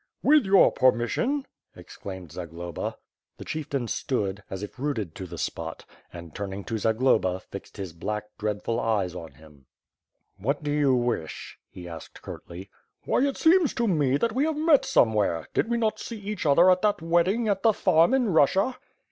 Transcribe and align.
*^ith 0.25 0.45
your 0.45 0.71
permission," 0.71 1.45
exclaimed 1.75 2.31
Zagloba. 2.31 2.97
The 3.37 3.45
chieftain 3.45 3.87
stood, 3.87 4.41
as 4.49 4.63
if 4.63 4.79
rooted 4.79 5.13
to 5.13 5.27
the 5.27 5.37
spot; 5.37 5.85
and, 6.11 6.33
turning 6.33 6.63
to 6.63 6.77
Zagloba, 6.79 7.39
fixed 7.39 7.77
his 7.77 7.93
black, 7.93 8.23
dreadful 8.39 8.79
eyes 8.79 9.13
on 9.13 9.33
him: 9.33 9.67
WITH 10.39 10.57
FIKE 10.57 10.57
AXD 10.57 10.59
SSWOHD. 10.59 10.59
^^j 10.59 10.59
^TVTiat 10.59 10.63
do 10.63 10.71
you 10.71 10.95
wish?" 10.95 11.59
he 11.69 11.87
asked 11.87 12.21
curtly. 12.23 12.69
"Why, 13.05 13.19
it 13.27 13.37
seems 13.37 13.75
to 13.75 13.87
me 13.87 14.17
that 14.17 14.33
we 14.33 14.45
have 14.45 14.57
met 14.57 14.85
somewhere? 14.85 15.47
Did 15.53 15.69
we 15.69 15.77
not 15.77 15.99
see 15.99 16.17
each 16.17 16.47
other 16.47 16.71
at 16.71 16.81
that 16.81 17.03
wedding 17.03 17.47
at 17.47 17.61
the 17.61 17.71
farm 17.71 18.15
in 18.15 18.29
Russia?" 18.33 18.77